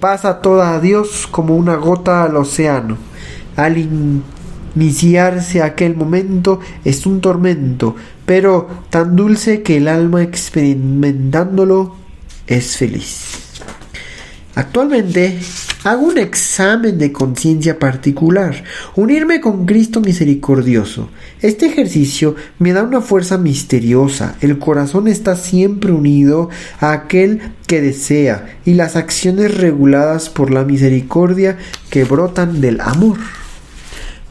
Pasa 0.00 0.40
toda 0.40 0.74
a 0.74 0.80
Dios 0.80 1.26
como 1.30 1.56
una 1.56 1.76
gota 1.76 2.24
al 2.24 2.36
océano. 2.36 2.96
Al 3.56 3.76
iniciarse 4.74 5.62
aquel 5.62 5.96
momento 5.96 6.60
es 6.84 7.04
un 7.06 7.20
tormento, 7.20 7.96
pero 8.24 8.68
tan 8.90 9.16
dulce 9.16 9.62
que 9.62 9.78
el 9.78 9.88
alma 9.88 10.22
experimentándolo 10.22 11.96
es 12.46 12.76
feliz. 12.76 13.37
Actualmente 14.58 15.38
hago 15.84 16.06
un 16.06 16.18
examen 16.18 16.98
de 16.98 17.12
conciencia 17.12 17.78
particular, 17.78 18.64
unirme 18.96 19.40
con 19.40 19.66
Cristo 19.66 20.00
misericordioso. 20.00 21.10
Este 21.40 21.66
ejercicio 21.66 22.34
me 22.58 22.72
da 22.72 22.82
una 22.82 23.00
fuerza 23.00 23.38
misteriosa, 23.38 24.34
el 24.40 24.58
corazón 24.58 25.06
está 25.06 25.36
siempre 25.36 25.92
unido 25.92 26.48
a 26.80 26.90
aquel 26.90 27.52
que 27.68 27.80
desea 27.80 28.58
y 28.64 28.74
las 28.74 28.96
acciones 28.96 29.56
reguladas 29.56 30.28
por 30.28 30.50
la 30.50 30.64
misericordia 30.64 31.56
que 31.88 32.02
brotan 32.02 32.60
del 32.60 32.80
amor. 32.80 33.18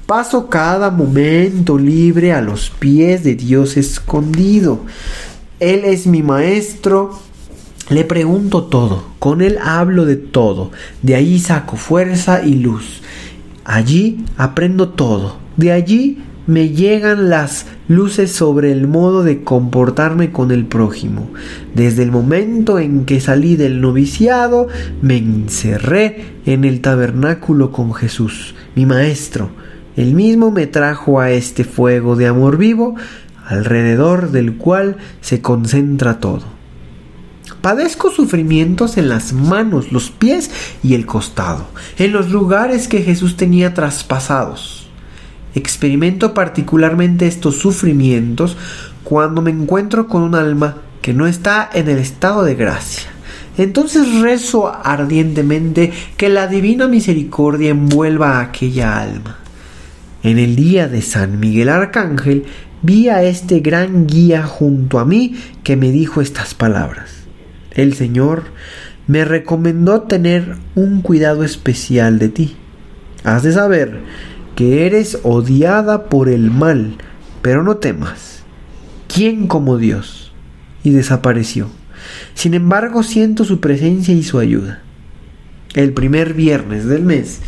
Paso 0.07 0.49
cada 0.49 0.89
momento 0.89 1.77
libre 1.77 2.33
a 2.33 2.41
los 2.41 2.69
pies 2.69 3.23
de 3.23 3.35
Dios 3.35 3.77
escondido. 3.77 4.81
Él 5.61 5.85
es 5.85 6.05
mi 6.05 6.21
maestro, 6.21 7.17
le 7.89 8.03
pregunto 8.03 8.63
todo, 8.65 9.05
con 9.19 9.41
él 9.41 9.57
hablo 9.63 10.05
de 10.05 10.17
todo, 10.17 10.71
de 11.01 11.15
allí 11.15 11.39
saco 11.39 11.77
fuerza 11.77 12.43
y 12.45 12.55
luz. 12.55 13.01
Allí 13.63 14.25
aprendo 14.37 14.89
todo, 14.89 15.37
de 15.55 15.71
allí 15.71 16.23
me 16.47 16.69
llegan 16.69 17.29
las 17.29 17.65
luces 17.87 18.31
sobre 18.31 18.71
el 18.71 18.87
modo 18.87 19.23
de 19.23 19.43
comportarme 19.43 20.31
con 20.31 20.51
el 20.51 20.65
prójimo. 20.65 21.29
Desde 21.75 22.03
el 22.03 22.11
momento 22.11 22.79
en 22.79 23.05
que 23.05 23.19
salí 23.19 23.55
del 23.55 23.81
noviciado, 23.81 24.67
me 25.01 25.17
encerré 25.17 26.37
en 26.45 26.63
el 26.63 26.81
tabernáculo 26.81 27.71
con 27.71 27.93
Jesús, 27.93 28.55
mi 28.75 28.85
Maestro. 28.85 29.49
Él 29.97 30.13
mismo 30.13 30.51
me 30.51 30.67
trajo 30.67 31.19
a 31.19 31.31
este 31.31 31.63
fuego 31.63 32.15
de 32.15 32.27
amor 32.27 32.57
vivo, 32.57 32.95
alrededor 33.45 34.31
del 34.31 34.55
cual 34.55 34.97
se 35.21 35.41
concentra 35.41 36.19
todo. 36.19 36.56
Padezco 37.67 38.11
sufrimientos 38.11 38.95
en 38.95 39.09
las 39.09 39.33
manos, 39.33 39.91
los 39.91 40.09
pies 40.09 40.51
y 40.83 40.93
el 40.93 41.05
costado, 41.05 41.67
en 41.97 42.13
los 42.13 42.29
lugares 42.29 42.87
que 42.87 43.01
Jesús 43.01 43.35
tenía 43.35 43.73
traspasados. 43.73 44.87
Experimento 45.53 46.33
particularmente 46.33 47.27
estos 47.27 47.57
sufrimientos 47.57 48.55
cuando 49.03 49.41
me 49.41 49.51
encuentro 49.51 50.07
con 50.07 50.21
un 50.21 50.35
alma 50.35 50.77
que 51.01 51.13
no 51.13 51.27
está 51.27 51.69
en 51.73 51.89
el 51.89 51.97
estado 51.97 52.45
de 52.45 52.55
gracia. 52.55 53.09
Entonces 53.57 54.21
rezo 54.21 54.73
ardientemente 54.73 55.91
que 56.15 56.29
la 56.29 56.47
divina 56.47 56.87
misericordia 56.87 57.71
envuelva 57.71 58.37
a 58.37 58.43
aquella 58.43 58.97
alma. 58.97 59.39
En 60.23 60.39
el 60.39 60.55
día 60.55 60.87
de 60.87 61.01
San 61.01 61.41
Miguel 61.41 61.67
Arcángel 61.67 62.45
vi 62.81 63.09
a 63.09 63.23
este 63.23 63.59
gran 63.59 64.07
guía 64.07 64.43
junto 64.43 64.99
a 64.99 65.05
mí 65.05 65.35
que 65.63 65.75
me 65.75 65.91
dijo 65.91 66.21
estas 66.21 66.53
palabras. 66.53 67.26
El 67.77 67.93
Señor 67.93 68.45
me 69.05 69.23
recomendó 69.23 70.01
tener 70.01 70.57
un 70.75 71.01
cuidado 71.01 71.43
especial 71.43 72.19
de 72.19 72.27
ti. 72.27 72.55
Has 73.23 73.43
de 73.43 73.53
saber 73.53 74.01
que 74.55 74.87
eres 74.87 75.19
odiada 75.23 76.05
por 76.09 76.27
el 76.27 76.49
mal, 76.49 76.97
pero 77.43 77.61
no 77.63 77.77
temas. 77.77 78.43
¿Quién 79.07 79.47
como 79.47 79.77
Dios? 79.77 80.33
Y 80.83 80.89
desapareció. 80.89 81.69
Sin 82.33 82.55
embargo, 82.55 83.03
siento 83.03 83.45
su 83.45 83.59
presencia 83.59 84.13
y 84.13 84.23
su 84.23 84.39
ayuda. 84.39 84.81
El 85.75 85.93
primer 85.93 86.33
viernes 86.33 86.85
del 86.85 87.03
mes, 87.03 87.41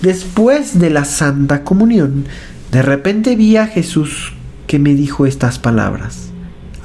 después 0.00 0.78
de 0.78 0.88
la 0.88 1.04
Santa 1.04 1.64
Comunión, 1.64 2.24
de 2.72 2.80
repente 2.80 3.36
vi 3.36 3.58
a 3.58 3.66
Jesús 3.66 4.32
que 4.66 4.78
me 4.78 4.94
dijo 4.94 5.26
estas 5.26 5.58
palabras. 5.58 6.27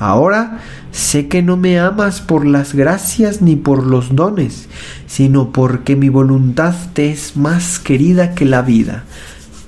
Ahora 0.03 0.60
sé 0.91 1.29
que 1.29 1.41
no 1.41 1.55
me 1.55 1.79
amas 1.79 2.19
por 2.19 2.45
las 2.45 2.74
gracias 2.74 3.41
ni 3.41 3.55
por 3.55 3.88
los 3.88 4.13
dones, 4.13 4.67
sino 5.07 5.53
porque 5.53 5.95
mi 5.95 6.10
voluntad 6.10 6.75
te 6.91 7.10
es 7.10 7.38
más 7.38 7.79
querida 7.79 8.36
que 8.36 8.43
la 8.43 8.62
vida. 8.62 9.05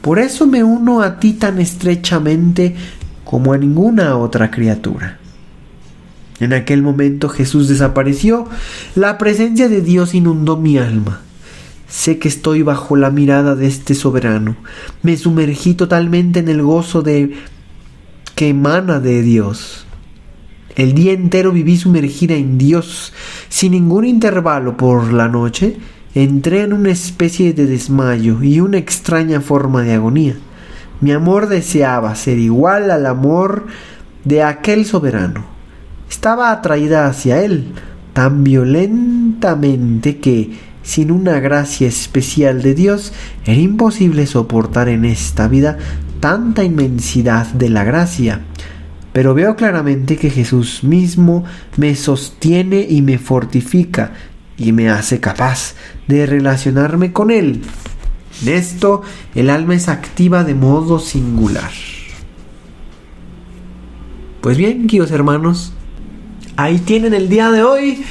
Por 0.01 0.19
eso 0.19 0.45
me 0.45 0.61
uno 0.61 1.01
a 1.01 1.21
ti 1.21 1.31
tan 1.31 1.57
estrechamente 1.59 2.75
como 3.23 3.53
a 3.53 3.57
ninguna 3.57 4.17
otra 4.17 4.51
criatura. 4.51 5.19
En 6.41 6.51
aquel 6.51 6.81
momento 6.81 7.29
Jesús 7.29 7.69
desapareció, 7.69 8.49
la 8.93 9.17
presencia 9.17 9.69
de 9.69 9.79
Dios 9.79 10.13
inundó 10.13 10.57
mi 10.57 10.77
alma. 10.77 11.21
Sé 11.87 12.19
que 12.19 12.27
estoy 12.27 12.61
bajo 12.61 12.97
la 12.97 13.09
mirada 13.09 13.55
de 13.55 13.67
este 13.67 13.95
soberano. 13.95 14.57
Me 15.01 15.15
sumergí 15.15 15.75
totalmente 15.75 16.39
en 16.39 16.49
el 16.49 16.61
gozo 16.61 17.03
de 17.03 17.35
que 18.35 18.49
emana 18.49 18.99
de 18.99 19.21
Dios. 19.21 19.84
El 20.75 20.93
día 20.93 21.13
entero 21.13 21.51
viví 21.51 21.77
sumergida 21.77 22.35
en 22.35 22.57
Dios, 22.57 23.13
sin 23.49 23.71
ningún 23.71 24.05
intervalo 24.05 24.77
por 24.77 25.13
la 25.13 25.27
noche. 25.27 25.77
Entré 26.13 26.61
en 26.61 26.73
una 26.73 26.91
especie 26.91 27.53
de 27.53 27.65
desmayo 27.65 28.41
y 28.41 28.59
una 28.59 28.77
extraña 28.77 29.41
forma 29.41 29.83
de 29.83 29.93
agonía. 29.93 30.35
Mi 31.01 31.11
amor 31.11 31.47
deseaba 31.47 32.15
ser 32.15 32.37
igual 32.37 32.91
al 32.91 33.05
amor 33.05 33.67
de 34.23 34.43
aquel 34.43 34.85
soberano 34.85 35.55
estaba 36.09 36.51
atraída 36.51 37.07
hacia 37.07 37.43
él 37.43 37.73
tan 38.13 38.43
violentamente 38.43 40.17
que, 40.19 40.57
sin 40.83 41.11
una 41.11 41.39
gracia 41.39 41.87
especial 41.87 42.61
de 42.61 42.73
Dios, 42.73 43.11
era 43.45 43.59
imposible 43.59 44.25
soportar 44.25 44.87
en 44.87 45.03
esta 45.03 45.47
vida 45.47 45.77
tanta 46.21 46.63
inmensidad 46.63 47.47
de 47.47 47.69
la 47.69 47.83
gracia. 47.83 48.41
Pero 49.15 49.33
veo 49.33 49.55
claramente 49.55 50.17
que 50.17 50.29
Jesús 50.29 50.83
mismo 50.83 51.45
me 51.77 51.95
sostiene 51.95 52.81
y 52.81 53.01
me 53.01 53.17
fortifica 53.17 54.11
y 54.57 54.73
me 54.73 54.89
hace 54.89 55.21
capaz 55.21 55.75
de 56.05 56.25
relacionarme 56.25 57.13
con 57.13 57.31
Él. 57.31 57.61
En 58.41 58.49
esto 58.49 59.03
el 59.33 59.49
alma 59.49 59.73
es 59.75 59.87
activa 59.87 60.43
de 60.43 60.53
modo 60.53 60.99
singular. 60.99 61.71
Pues 64.41 64.57
bien, 64.57 64.85
queridos 64.85 65.11
hermanos, 65.11 65.71
ahí 66.57 66.79
tienen 66.79 67.13
el 67.13 67.29
día 67.29 67.51
de 67.51 67.63
hoy. 67.63 68.03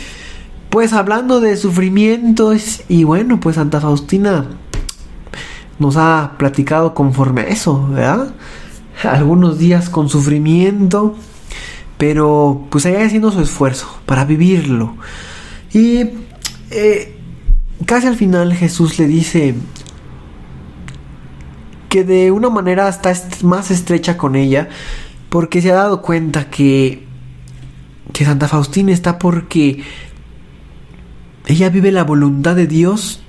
Pues 0.70 0.94
hablando 0.94 1.40
de 1.40 1.58
sufrimientos 1.58 2.80
y 2.88 3.04
bueno, 3.04 3.40
pues 3.40 3.56
Santa 3.56 3.78
Faustina 3.78 4.46
nos 5.78 5.98
ha 5.98 6.32
platicado 6.38 6.94
conforme 6.94 7.42
a 7.42 7.48
eso, 7.48 7.88
¿verdad? 7.88 8.32
Algunos 9.02 9.58
días 9.58 9.90
con 9.90 10.08
sufrimiento, 10.08 11.14
pero 11.98 12.66
pues 12.70 12.86
ahí 12.86 12.94
haciendo 12.96 13.30
su 13.30 13.40
esfuerzo 13.40 13.98
para 14.06 14.24
vivirlo. 14.24 14.96
Y 15.72 16.10
eh, 16.70 17.16
casi 17.84 18.06
al 18.06 18.16
final 18.16 18.54
Jesús 18.54 18.98
le 18.98 19.06
dice 19.06 19.54
que 21.88 22.04
de 22.04 22.30
una 22.30 22.50
manera 22.50 22.88
está 22.88 23.12
más 23.42 23.70
estrecha 23.70 24.16
con 24.16 24.36
ella 24.36 24.68
porque 25.28 25.60
se 25.60 25.70
ha 25.70 25.74
dado 25.74 26.02
cuenta 26.02 26.50
que 26.50 27.04
que 28.12 28.24
Santa 28.24 28.48
Faustina 28.48 28.92
está 28.92 29.18
porque 29.18 29.82
ella 31.46 31.68
vive 31.70 31.90
la 31.92 32.04
voluntad 32.04 32.56
de 32.56 32.66
Dios 32.66 33.22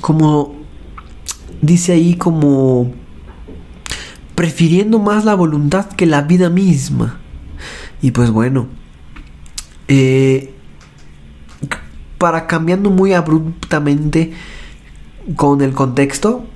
como 0.00 0.54
dice 1.62 1.92
ahí 1.92 2.14
como 2.14 2.92
prefiriendo 4.36 5.00
más 5.00 5.24
la 5.24 5.34
voluntad 5.34 5.86
que 5.86 6.06
la 6.06 6.22
vida 6.22 6.48
misma. 6.48 7.18
Y 8.00 8.12
pues 8.12 8.30
bueno, 8.30 8.68
eh, 9.88 10.52
para 12.18 12.46
cambiando 12.46 12.90
muy 12.90 13.14
abruptamente 13.14 14.32
con 15.34 15.62
el 15.62 15.72
contexto, 15.72 16.46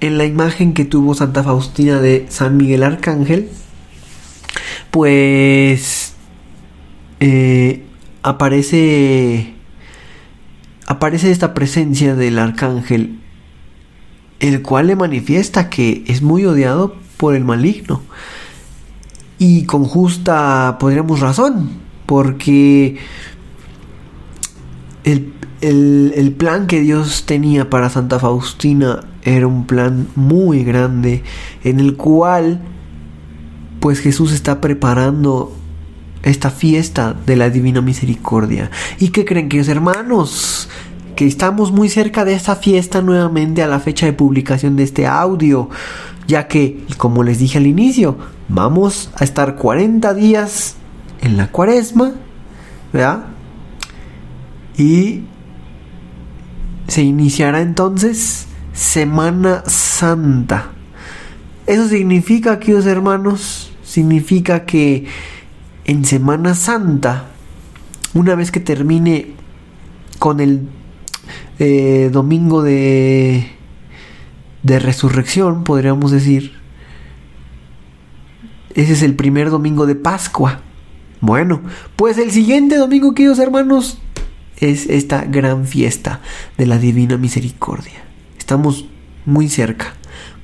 en 0.00 0.18
la 0.18 0.26
imagen 0.26 0.74
que 0.74 0.84
tuvo 0.84 1.14
Santa 1.14 1.42
Faustina 1.42 2.00
de 2.00 2.26
San 2.28 2.56
Miguel 2.56 2.82
Arcángel, 2.82 3.48
pues 4.90 6.14
eh, 7.18 7.82
aparece 8.22 9.54
aparece 10.86 11.30
esta 11.30 11.54
presencia 11.54 12.14
del 12.14 12.38
arcángel 12.38 13.18
el 14.38 14.62
cual 14.62 14.88
le 14.88 14.96
manifiesta 14.96 15.70
que 15.70 16.04
es 16.06 16.22
muy 16.22 16.44
odiado 16.44 16.94
por 17.16 17.34
el 17.34 17.44
maligno 17.44 18.02
y 19.38 19.64
con 19.64 19.84
justa 19.84 20.76
podríamos 20.80 21.20
razón 21.20 21.70
porque 22.06 22.96
el, 25.04 25.32
el, 25.60 26.32
plan 26.32 26.66
que 26.66 26.80
Dios 26.80 27.24
tenía 27.26 27.70
para 27.70 27.90
Santa 27.90 28.18
Faustina 28.18 29.00
era 29.22 29.46
un 29.46 29.66
plan 29.66 30.08
muy 30.14 30.64
grande 30.64 31.22
en 31.64 31.80
el 31.80 31.96
cual 31.96 32.60
pues 33.80 34.00
Jesús 34.00 34.32
está 34.32 34.60
preparando 34.60 35.52
esta 36.22 36.50
fiesta 36.50 37.14
de 37.26 37.36
la 37.36 37.50
Divina 37.50 37.80
Misericordia. 37.80 38.70
¿Y 38.98 39.08
qué 39.08 39.24
creen, 39.24 39.48
que 39.48 39.60
hermanos? 39.60 40.68
Que 41.14 41.26
estamos 41.26 41.70
muy 41.70 41.88
cerca 41.88 42.24
de 42.24 42.34
esta 42.34 42.56
fiesta 42.56 43.00
nuevamente 43.00 43.62
a 43.62 43.68
la 43.68 43.78
fecha 43.78 44.06
de 44.06 44.12
publicación 44.12 44.76
de 44.76 44.82
este 44.82 45.06
audio, 45.06 45.70
ya 46.26 46.48
que, 46.48 46.84
como 46.96 47.22
les 47.22 47.38
dije 47.38 47.58
al 47.58 47.66
inicio, 47.66 48.16
vamos 48.48 49.10
a 49.16 49.24
estar 49.24 49.56
40 49.56 50.14
días 50.14 50.76
en 51.20 51.36
la 51.36 51.50
cuaresma, 51.50 52.12
¿verdad? 52.92 53.26
Y 54.76 55.22
se 56.88 57.02
iniciará 57.02 57.60
entonces 57.60 58.46
Semana 58.72 59.62
Santa. 59.66 60.70
Eso 61.66 61.88
significa, 61.88 62.58
queridos 62.58 62.86
hermanos, 62.86 63.72
significa 63.82 64.64
que 64.64 65.06
en 65.84 66.04
Semana 66.04 66.54
Santa, 66.54 67.26
una 68.14 68.34
vez 68.34 68.50
que 68.50 68.60
termine 68.60 69.32
con 70.18 70.40
el 70.40 70.68
eh, 71.58 72.10
domingo 72.12 72.62
de, 72.62 73.55
de 74.66 74.78
resurrección, 74.78 75.64
podríamos 75.64 76.10
decir, 76.10 76.52
ese 78.74 78.92
es 78.92 79.02
el 79.02 79.14
primer 79.14 79.50
domingo 79.50 79.86
de 79.86 79.94
Pascua. 79.94 80.60
Bueno, 81.20 81.62
pues 81.96 82.18
el 82.18 82.30
siguiente 82.30 82.76
domingo, 82.76 83.14
queridos 83.14 83.38
hermanos, 83.38 83.98
es 84.58 84.86
esta 84.86 85.24
gran 85.24 85.66
fiesta 85.66 86.20
de 86.58 86.66
la 86.66 86.78
Divina 86.78 87.16
Misericordia. 87.16 88.04
Estamos 88.38 88.86
muy 89.24 89.48
cerca, 89.48 89.94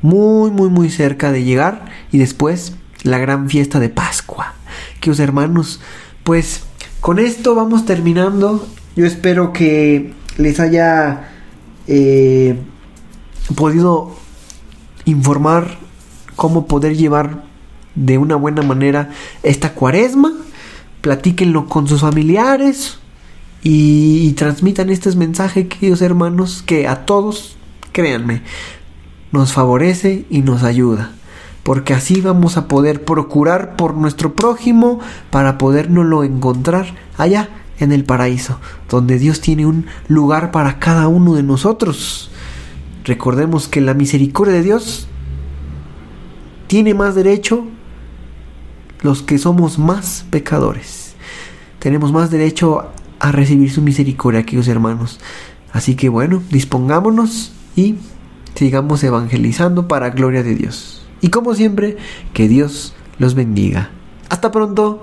muy, 0.01 0.51
muy, 0.51 0.71
muy 0.71 0.89
cerca 0.89 1.33
de 1.33 1.45
llegar 1.45 1.87
y 2.11 2.19
después 2.19 2.77
la 3.03 3.19
gran 3.19 3.51
fiesta 3.51 3.81
de 3.81 3.89
Pascua 3.89 4.55
queridos 5.03 5.21
hermanos. 5.21 5.81
Pues 6.23 6.63
con 7.01 7.19
esto 7.19 7.55
vamos 7.55 7.85
terminando. 7.85 8.67
Yo 8.97 9.05
espero 9.05 9.53
que 9.53 10.13
les 10.39 10.61
haya 10.61 11.29
eh, 11.89 12.57
podido 13.57 14.17
informar 15.05 15.79
cómo 16.37 16.67
poder 16.67 16.97
llevar 16.97 17.43
de 17.95 18.19
una 18.19 18.37
buena 18.37 18.63
manera 18.63 19.11
esta 19.43 19.75
cuaresma. 19.75 20.33
platíquenlo 21.01 21.67
con 21.67 21.89
sus 21.89 22.03
familiares 22.03 22.99
y, 23.65 24.33
transmitan 24.33 24.91
este 24.91 25.15
mensaje, 25.17 25.69
queridos 25.69 26.03
hermanos, 26.03 26.63
que 26.65 26.89
a 26.89 27.05
todos, 27.07 27.57
créanme, 27.93 28.43
nos 29.31 29.53
favorece 29.53 30.27
y 30.31 30.43
nos 30.43 30.63
ayuda. 30.63 31.13
Porque 31.63 31.95
así 31.95 32.21
vamos 32.21 32.57
a 32.57 32.67
poder 32.67 33.05
procurar 33.05 33.77
por 33.77 33.95
nuestro 33.95 34.35
prójimo 34.35 34.99
para 35.31 35.59
podérnoslo 35.59 36.25
encontrar 36.25 36.95
allá 37.17 37.51
en 37.79 37.93
el 37.93 38.05
paraíso, 38.05 38.59
donde 38.89 39.19
Dios 39.19 39.41
tiene 39.41 39.67
un 39.67 39.87
lugar 40.09 40.51
para 40.51 40.81
cada 40.81 41.07
uno 41.07 41.35
de 41.35 41.45
nosotros. 41.45 42.32
Recordemos 43.05 43.69
que 43.69 43.81
la 43.81 43.95
misericordia 43.95 44.55
de 44.55 44.63
Dios 44.63 45.09
tiene 46.67 46.95
más 46.95 47.15
derecho 47.15 47.67
los 49.03 49.23
que 49.23 49.39
somos 49.39 49.79
más 49.79 50.25
pecadores. 50.31 51.15
Tenemos 51.79 52.13
más 52.13 52.31
derecho 52.31 52.91
a 53.19 53.33
recibir 53.33 53.71
su 53.71 53.83
misericordia, 53.83 54.45
queridos 54.45 54.69
hermanos. 54.69 55.21
Así 55.73 55.97
que 55.97 56.09
bueno, 56.09 56.43
dispongámonos 56.51 57.53
y 57.75 57.97
sigamos 58.55 59.03
evangelizando 59.03 59.89
para 59.89 60.11
gloria 60.11 60.43
de 60.43 60.55
Dios. 60.55 61.07
Y 61.21 61.29
como 61.29 61.55
siempre, 61.55 61.97
que 62.33 62.49
Dios 62.49 62.95
los 63.19 63.35
bendiga. 63.35 63.91
Hasta 64.29 64.51
pronto. 64.51 65.03